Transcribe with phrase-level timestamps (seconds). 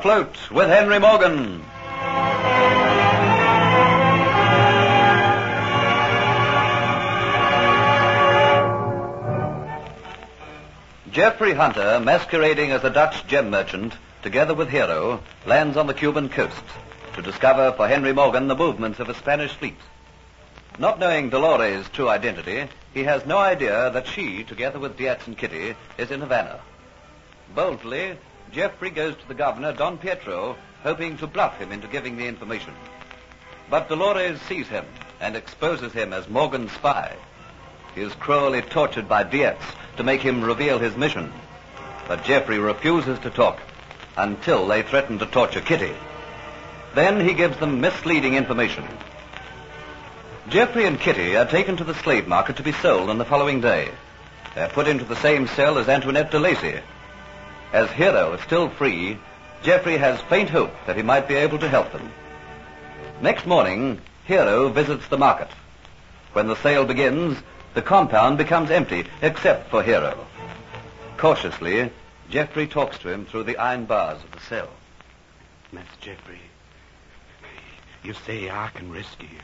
[0.00, 1.62] Afloat with Henry Morgan.
[11.12, 13.92] Jeffrey Hunter, masquerading as a Dutch gem merchant,
[14.22, 16.64] together with Hero, lands on the Cuban coast
[17.12, 19.76] to discover for Henry Morgan the movements of a Spanish fleet.
[20.78, 25.36] Not knowing Dolores' true identity, he has no idea that she, together with Dietz and
[25.36, 26.60] Kitty, is in Havana.
[27.54, 28.16] Boldly,
[28.52, 32.74] Jeffrey goes to the governor, Don Pietro, hoping to bluff him into giving the information.
[33.68, 34.84] But Dolores sees him
[35.20, 37.14] and exposes him as Morgan's spy.
[37.94, 39.64] He is cruelly tortured by Dietz
[39.96, 41.32] to make him reveal his mission.
[42.08, 43.60] But Jeffrey refuses to talk
[44.16, 45.94] until they threaten to torture Kitty.
[46.94, 48.84] Then he gives them misleading information.
[50.48, 53.60] Jeffrey and Kitty are taken to the slave market to be sold on the following
[53.60, 53.90] day.
[54.56, 56.80] They're put into the same cell as Antoinette de Lacy.
[57.72, 59.18] As Hero is still free,
[59.62, 62.10] Jeffrey has faint hope that he might be able to help them.
[63.20, 65.48] Next morning, Hero visits the market.
[66.32, 67.38] When the sale begins,
[67.74, 70.26] the compound becomes empty, except for Hero.
[71.16, 71.90] Cautiously,
[72.30, 74.70] Jeffrey talks to him through the iron bars of the cell.
[75.72, 76.40] Master Jeffrey,
[78.02, 79.40] you say I can rescue you.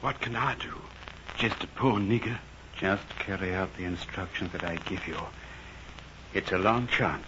[0.00, 0.74] What can I do?
[1.38, 2.38] Just a poor nigger?
[2.76, 5.16] Just carry out the instructions that I give you.
[6.32, 7.26] It's a long chance,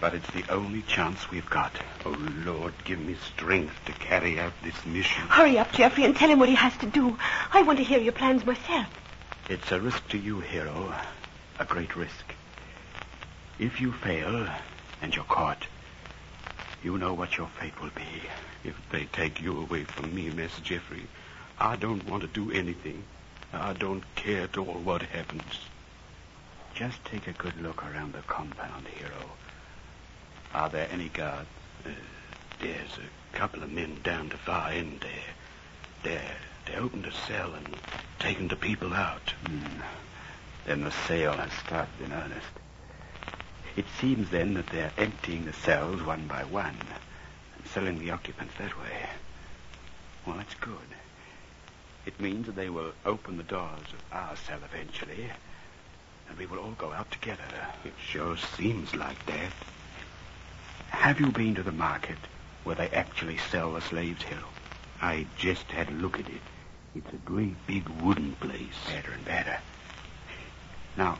[0.00, 1.72] but it's the only chance we've got.
[2.06, 5.24] Oh, Lord, give me strength to carry out this mission.
[5.24, 7.18] Hurry up, Jeffrey, and tell him what he has to do.
[7.52, 8.86] I want to hear your plans myself.
[9.50, 10.94] It's a risk to you, hero.
[11.58, 12.34] A great risk.
[13.58, 14.48] If you fail
[15.02, 15.66] and you're caught,
[16.82, 18.22] you know what your fate will be.
[18.64, 21.06] If they take you away from me, Miss Jeffrey,
[21.58, 23.04] I don't want to do anything.
[23.52, 25.44] I don't care at all what happens.
[26.74, 29.30] Just take a good look around the compound, hero.
[30.52, 31.48] Are there any guards?
[31.86, 31.90] Uh,
[32.60, 35.34] there's a couple of men down the far end there.
[36.02, 37.76] They're, they opened a cell and
[38.18, 39.32] taken the people out.
[39.46, 39.82] Hmm.
[40.66, 42.48] Then the sale has started in earnest.
[43.76, 46.76] It seems then that they're emptying the cells one by one
[47.56, 49.10] and selling the occupants that way.
[50.26, 50.90] Well, that's good.
[52.06, 55.30] It means that they will open the doors of our cell eventually,
[56.28, 57.42] and we will all go out together.
[57.84, 59.52] It sure seems like that.
[60.88, 62.18] Have you been to the market
[62.64, 64.38] where they actually sell the slaves, Hill?
[65.02, 66.40] I just had a look at it.
[66.94, 68.78] It's a great big wooden place.
[68.86, 69.58] Better and better.
[70.96, 71.18] Now,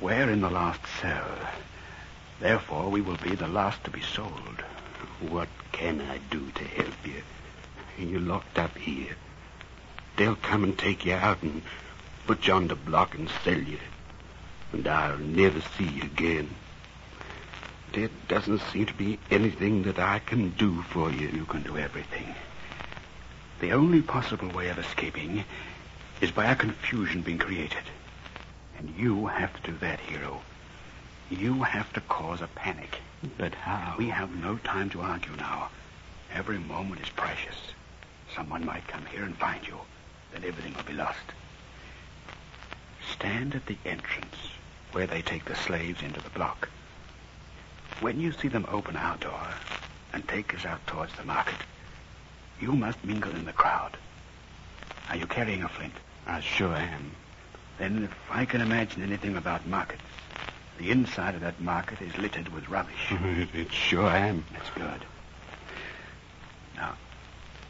[0.00, 1.28] we're in the last cell.
[2.40, 4.62] Therefore, we will be the last to be sold.
[5.28, 7.22] What can I do to help you?
[7.98, 9.16] You're locked up here.
[10.16, 11.62] They'll come and take you out and
[12.26, 13.78] put you on the block and sell you.
[14.72, 16.50] And I'll never see you again.
[17.92, 21.28] There doesn't seem to be anything that I can do for you.
[21.28, 22.34] You can do everything.
[23.60, 25.44] The only possible way of escaping
[26.20, 27.84] is by a confusion being created.
[28.78, 30.42] And you have to do that, hero.
[31.30, 32.98] You have to cause a panic.
[33.38, 33.94] But how?
[33.96, 35.70] We have no time to argue now.
[36.34, 37.56] Every moment is precious.
[38.34, 39.78] Someone might come here and find you.
[40.32, 41.32] Then everything will be lost.
[43.10, 44.36] Stand at the entrance
[44.96, 46.70] where they take the slaves into the block.
[48.00, 49.46] When you see them open our door
[50.14, 51.58] and take us out towards the market,
[52.62, 53.94] you must mingle in the crowd.
[55.10, 55.92] Are you carrying a flint?
[56.26, 57.10] I sure am.
[57.76, 60.00] Then, if I can imagine anything about markets,
[60.78, 62.94] the inside of that market is littered with rubbish.
[63.10, 64.46] it, it sure am.
[64.54, 65.04] That's good.
[66.74, 66.94] Now,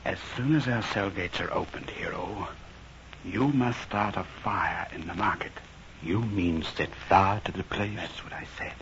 [0.04, 2.47] as soon as our cell gates are opened, Hero,
[3.25, 5.50] you must start a fire in the market.
[6.06, 7.96] You mean set fire to the place?
[7.96, 8.74] That's what I said.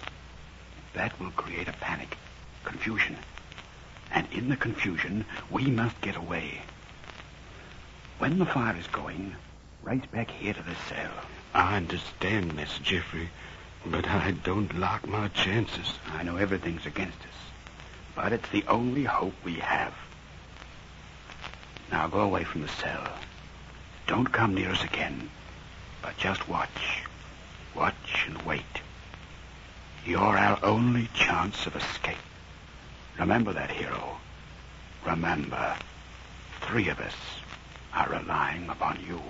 [0.93, 2.19] That will create a panic,
[2.65, 3.17] confusion.
[4.13, 6.61] And in the confusion, we must get away.
[8.19, 9.37] When the fire is going,
[9.83, 11.13] right back here to the cell.
[11.55, 13.31] I understand, Miss Jeffrey,
[13.87, 15.95] but I don't like my chances.
[16.13, 17.39] I know everything's against us,
[18.15, 19.95] but it's the only hope we have.
[21.91, 23.09] Now go away from the cell.
[24.07, 25.31] Don't come near us again,
[26.03, 27.05] but just watch.
[27.75, 28.81] Watch and wait.
[30.07, 32.17] You're our only chance of escape.
[33.19, 34.19] Remember that, hero.
[35.07, 35.77] Remember,
[36.61, 37.15] three of us
[37.95, 39.21] are relying upon you.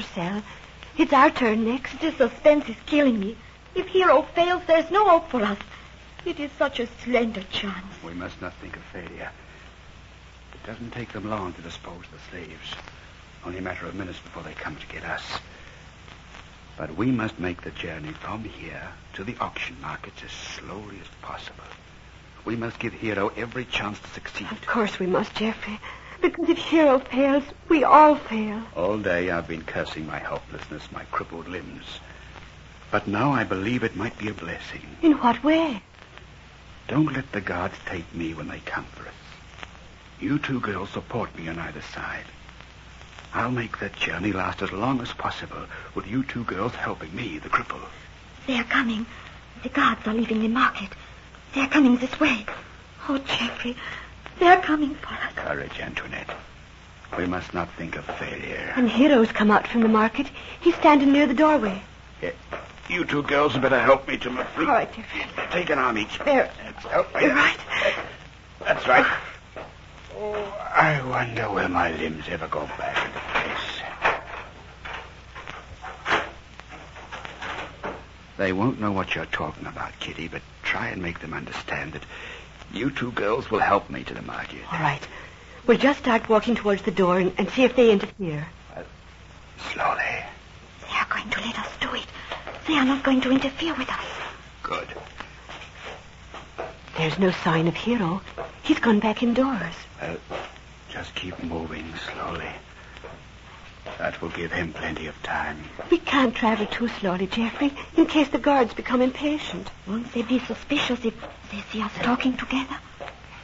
[0.00, 0.42] They've taken them from the other cell.
[0.98, 2.00] It's our turn next.
[2.00, 3.36] The suspense is killing me.
[3.74, 5.58] If Hero fails, there's no hope for us.
[6.24, 8.02] It is such a slender chance.
[8.04, 9.30] We must not think of failure.
[10.52, 12.74] It doesn't take them long to dispose of the slaves.
[13.44, 15.24] Only a matter of minutes before they come to get us.
[16.76, 21.08] But we must make the journey from here to the auction markets as slowly as
[21.22, 21.64] possible.
[22.44, 24.48] We must give Hero every chance to succeed.
[24.50, 25.78] Of course we must, Geoffrey.
[26.20, 28.62] Because if Hero fails, we all fail.
[28.76, 32.00] All day I've been cursing my helplessness, my crippled limbs.
[32.90, 34.82] But now I believe it might be a blessing.
[35.02, 35.82] In what way?
[36.88, 39.14] Don't let the guards take me when they come for us.
[40.18, 42.24] You two girls support me on either side.
[43.32, 45.64] I'll make that journey last as long as possible
[45.94, 47.80] with you two girls helping me, the cripple.
[48.46, 49.06] They are coming.
[49.62, 50.90] The guards are leaving the market.
[51.54, 52.44] They are coming this way.
[53.08, 53.76] Oh, Geoffrey,
[54.40, 55.32] they are coming for us.
[55.36, 56.34] Courage, Antoinette.
[57.16, 58.72] We must not think of failure.
[58.76, 60.28] And Hero's come out from the market.
[60.60, 61.82] He's standing near the doorway.
[62.22, 62.30] Yeah.
[62.88, 64.66] You two girls had better help me to my feet.
[64.68, 65.22] All right, Geoffrey.
[65.52, 66.18] Take an arm each.
[66.18, 66.50] There.
[66.64, 67.58] That's, oh, You're right.
[68.60, 69.06] That's right.
[70.16, 70.34] Oh,
[70.74, 73.80] I wonder will my limbs ever go back into place.
[78.38, 82.02] They won't know what you're talking about, Kitty, but try and make them understand that
[82.72, 84.60] you two girls will help me to the market.
[84.72, 85.02] All right.
[85.66, 88.46] We'll just start walking towards the door and, and see if they interfere.
[88.74, 88.84] Well,
[89.72, 90.24] slowly.
[90.80, 92.06] They are going to let us do it.
[92.66, 94.04] They are not going to interfere with us.
[94.62, 94.88] Good.
[96.96, 98.20] There's no sign of Hero.
[98.62, 99.74] He's gone back indoors.
[100.00, 100.16] Well,
[100.90, 102.48] just keep moving slowly.
[103.98, 105.58] That will give him plenty of time.
[105.90, 109.68] We can't travel too slowly, Geoffrey, in case the guards become impatient.
[109.86, 111.14] Won't they be suspicious if
[111.50, 112.76] they see us talking together?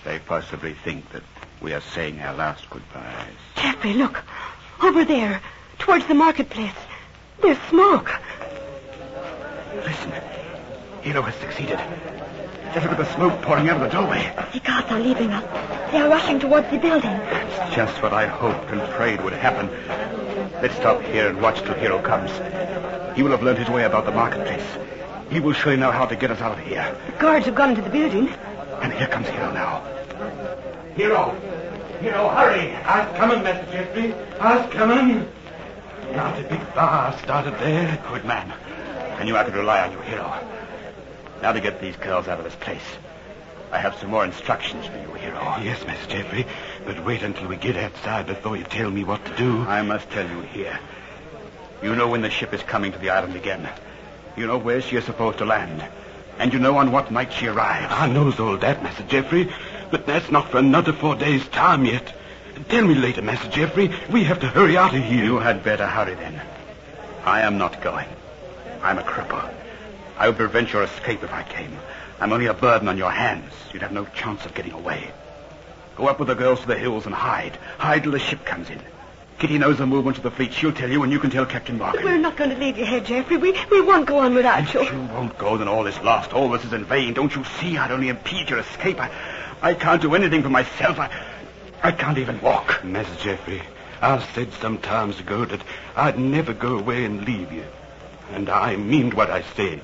[0.04, 1.22] They possibly think that
[1.60, 3.34] we are saying our last goodbyes.
[3.56, 4.22] Geoffrey, look.
[4.82, 5.40] Over there,
[5.78, 6.74] towards the marketplace.
[7.42, 8.10] There's smoke.
[9.74, 10.12] Listen.
[11.02, 11.78] Hero has succeeded.
[12.74, 14.34] Just look at the smoke pouring out of the doorway.
[14.52, 15.44] The guards are leaving us.
[15.92, 17.10] They are rushing towards the building.
[17.10, 19.68] It's just what I hoped and prayed would happen.
[20.62, 22.30] Let's stop here and watch till Hero comes.
[23.14, 24.64] He will have learned his way about the marketplace.
[25.30, 26.96] He will surely know how to get us out of here.
[27.06, 28.28] The guards have gone into the building.
[28.80, 29.82] And here comes Hero now.
[30.94, 31.30] Hero!
[32.00, 32.74] Hero, hurry!
[32.74, 34.14] I'm coming, Master Geoffrey.
[34.40, 35.28] I's coming.
[36.14, 38.02] Not a big bar started there.
[38.08, 38.52] Good man.
[39.18, 40.32] I knew I could rely on you, Hero.
[41.42, 42.82] Now to get these girls out of this place.
[43.72, 45.40] I have some more instructions for you, Hero.
[45.62, 46.46] Yes, Master Geoffrey,
[46.86, 49.62] but wait until we get outside before you tell me what to do.
[49.62, 50.78] I must tell you here.
[51.82, 53.68] You know when the ship is coming to the island again.
[54.36, 55.84] You know where she is supposed to land.
[56.38, 57.92] And you know on what night she arrives.
[57.92, 59.52] I knows all that, Master Geoffrey,
[59.90, 62.14] but that's not for another four days' time yet.
[62.68, 63.90] Tell me later, Master Geoffrey.
[64.10, 65.24] We have to hurry out of here.
[65.24, 66.40] You had better hurry then.
[67.24, 68.08] I am not going.
[68.82, 69.52] I'm a cripple.
[70.16, 71.76] I would prevent your escape if I came.
[72.20, 73.52] I'm only a burden on your hands.
[73.72, 75.10] You'd have no chance of getting away.
[75.96, 77.58] Go up with the girls to the hills and hide.
[77.78, 78.80] Hide till the ship comes in.
[79.38, 80.52] Kitty knows the movements of the fleet.
[80.52, 82.04] She'll tell you, and you can tell Captain Morgan.
[82.04, 83.36] We're not going to leave you here, Geoffrey.
[83.36, 84.82] We, we won't go on without If you.
[84.84, 86.32] you won't go, then all is lost.
[86.32, 87.12] All this is in vain.
[87.12, 87.76] Don't you see?
[87.76, 88.98] I'd only impede your escape.
[88.98, 89.10] I,
[89.60, 90.98] I can't do anything for myself.
[90.98, 91.10] I,
[91.82, 92.82] I can't even walk.
[92.84, 93.60] Master Geoffrey,
[94.00, 95.60] I said some times ago that
[95.94, 97.64] I'd never go away and leave you.
[98.32, 99.80] And I mean what I said.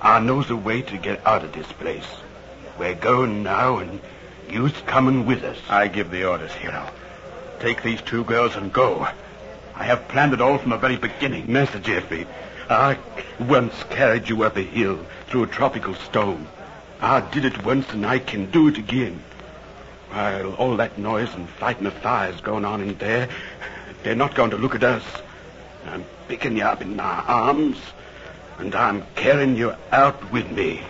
[0.00, 2.06] I knows a way to get out of this place.
[2.78, 4.00] We're going now, and
[4.50, 5.58] you's coming with us.
[5.68, 6.88] I give the orders, Hero.
[7.60, 9.06] Take these two girls and go.
[9.74, 11.52] I have planned it all from the very beginning.
[11.52, 12.26] Master Geoffrey,
[12.68, 12.98] I
[13.40, 16.46] once carried you up a hill through a tropical storm.
[17.00, 19.22] I did it once, and I can do it again.
[20.10, 23.28] While all that noise and fighting of fires going on in there,
[24.02, 25.02] they're not going to look at us.
[25.86, 27.78] I'm picking you up in my arms,
[28.58, 30.82] and I'm carrying you out with me.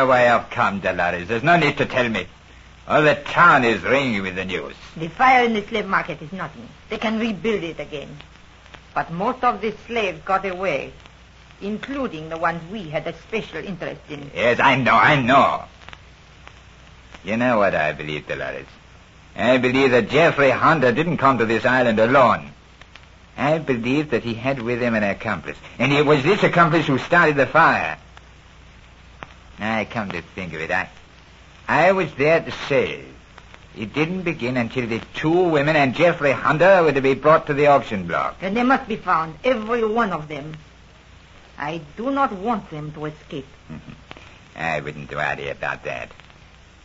[0.00, 1.28] Know why I've come, Dolores.
[1.28, 2.26] There's no need to tell me.
[2.88, 4.74] All the town is ringing with the news.
[4.96, 6.66] The fire in the slave market is nothing.
[6.88, 8.08] They can rebuild it again.
[8.94, 10.92] But most of the slaves got away,
[11.60, 14.30] including the ones we had a special interest in.
[14.34, 15.64] Yes, I know, I know.
[17.22, 18.66] You know what I believe, Dolores?
[19.36, 22.50] I believe that Jeffrey Hunter didn't come to this island alone.
[23.36, 25.58] I believe that he had with him an accomplice.
[25.78, 27.98] And it was this accomplice who started the fire.
[29.60, 30.88] I come to think of it, I,
[31.68, 33.06] I was there to save.
[33.76, 37.54] It didn't begin until the two women and Jeffrey Hunter were to be brought to
[37.54, 38.38] the auction block.
[38.40, 40.56] And they must be found, every one of them.
[41.56, 43.46] I do not want them to escape.
[44.56, 46.10] I wouldn't worry about that.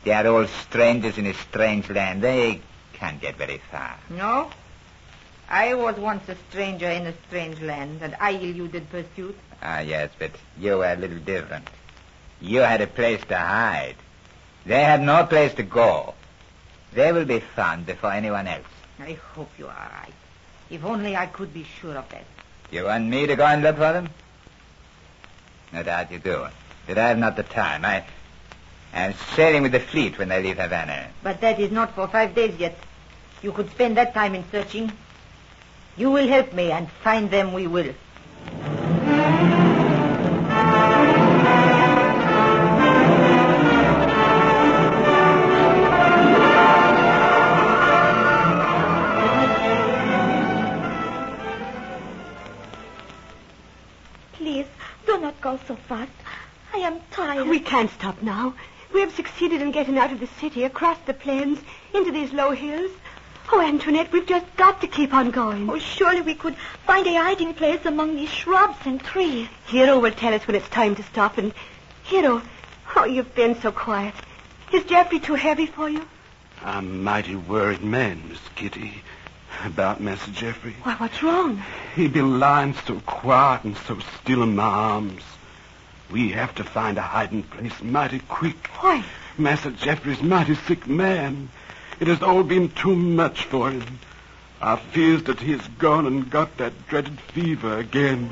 [0.03, 2.21] They are all strangers in a strange land.
[2.21, 2.61] They
[2.93, 3.97] can't get very far.
[4.09, 4.51] No?
[5.49, 9.37] I was once a stranger in a strange land, and I eluded pursuit.
[9.61, 11.67] Ah, yes, but you were a little different.
[12.45, 13.95] You had a place to hide.
[14.67, 16.13] They had no place to go.
[16.93, 18.67] They will be found before anyone else.
[18.99, 20.13] I hope you are right.
[20.69, 22.25] If only I could be sure of that.
[22.69, 24.09] You want me to go and look for them?
[25.73, 26.45] No doubt you do.
[26.85, 27.83] But I have not the time.
[27.83, 28.05] I,
[28.93, 31.09] I'm sailing with the fleet when they leave Havana.
[31.23, 32.77] But that is not for five days yet.
[33.41, 34.91] You could spend that time in searching.
[35.97, 37.93] You will help me, and find them we will.
[57.75, 58.53] Can't stop now.
[58.93, 61.59] We have succeeded in getting out of the city, across the plains,
[61.93, 62.89] into these low hills.
[63.51, 65.69] Oh, Antoinette, we've just got to keep on going.
[65.69, 66.55] Oh, surely we could
[66.85, 69.49] find a hiding place among these shrubs and trees.
[69.67, 71.37] Hero will tell us when it's time to stop.
[71.37, 71.53] And,
[72.03, 72.41] Hero,
[72.95, 74.13] oh, you've been so quiet.
[74.71, 76.07] Is Jeffrey too heavy for you?
[76.63, 79.03] I'm a mighty worried man, Miss Kitty,
[79.65, 80.77] about Master Jeffrey.
[80.83, 81.61] Why, what's wrong?
[81.93, 85.23] He been lying so quiet and so still in my arms.
[86.15, 88.67] We have to find a hiding place mighty quick.
[88.79, 89.03] Why?
[89.37, 91.49] Master Jeffrey's mighty sick man.
[91.99, 93.99] It has all been too much for him.
[94.61, 98.29] I fears that he's gone and got that dreaded fever again.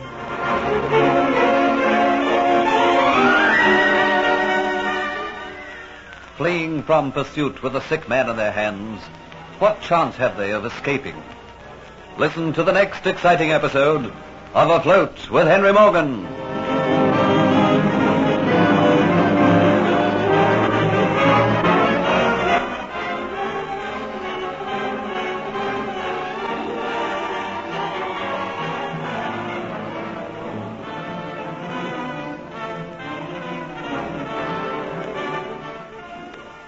[6.38, 9.02] Fleeing from pursuit with a sick man in their hands,
[9.60, 11.22] what chance have they of escaping?
[12.18, 14.06] Listen to the next exciting episode
[14.54, 16.43] of Afloat with Henry Morgan.